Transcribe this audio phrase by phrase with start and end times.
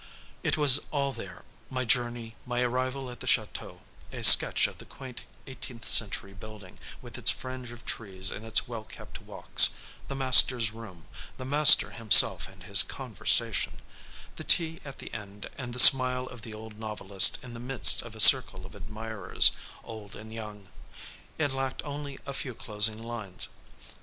[0.41, 3.81] It was all there, my journey, my arrival at the chateau,
[4.11, 8.67] a sketch of the quaint eighteenth century building, with its fringe of trees and its
[8.67, 9.69] well kept walks,
[10.07, 11.05] the master's room,
[11.37, 13.73] the master himself and his conversation;
[14.37, 18.01] the tea at the end and the smile of the old novelist in the midst
[18.01, 19.51] of a circle of admirers,
[19.83, 20.67] old and young.
[21.37, 23.49] It lacked only a few closing lines.